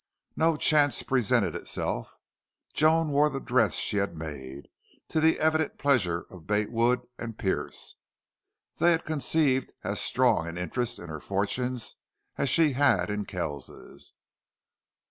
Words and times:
No 0.35 0.55
chance 0.57 1.03
presented 1.03 1.55
itself. 1.55 2.17
Joan 2.73 3.09
wore 3.09 3.29
the 3.29 3.39
dress 3.39 3.75
she 3.75 3.97
had 3.97 4.17
made, 4.17 4.67
to 5.09 5.21
the 5.21 5.39
evident 5.39 5.77
pleasure 5.77 6.25
of 6.31 6.47
Bate 6.47 6.71
Wood 6.71 7.01
and 7.19 7.37
Pearce. 7.37 7.97
They 8.79 8.93
had 8.93 9.05
conceived 9.05 9.73
as 9.83 10.01
strong 10.01 10.47
an 10.47 10.57
interest 10.57 10.97
in 10.97 11.09
her 11.09 11.19
fortunes 11.21 11.97
as 12.35 12.49
she 12.49 12.71
had 12.71 13.11
in 13.11 13.25
Kells's. 13.25 14.13